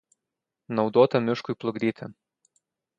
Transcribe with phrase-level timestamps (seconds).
[0.79, 2.13] Naudota miškui plukdyti.